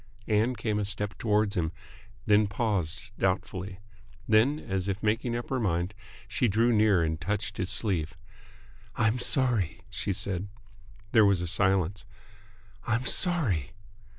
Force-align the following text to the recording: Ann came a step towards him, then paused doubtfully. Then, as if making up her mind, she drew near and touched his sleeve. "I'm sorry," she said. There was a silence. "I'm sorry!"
Ann 0.27 0.55
came 0.55 0.79
a 0.79 0.85
step 0.85 1.15
towards 1.19 1.53
him, 1.55 1.71
then 2.25 2.47
paused 2.47 3.11
doubtfully. 3.19 3.77
Then, 4.27 4.57
as 4.57 4.87
if 4.87 5.03
making 5.03 5.35
up 5.35 5.51
her 5.51 5.59
mind, 5.59 5.93
she 6.27 6.47
drew 6.47 6.73
near 6.73 7.03
and 7.03 7.21
touched 7.21 7.57
his 7.57 7.69
sleeve. 7.69 8.17
"I'm 8.95 9.19
sorry," 9.19 9.81
she 9.91 10.11
said. 10.11 10.47
There 11.11 11.23
was 11.23 11.41
a 11.43 11.47
silence. 11.47 12.05
"I'm 12.87 13.05
sorry!" 13.05 13.73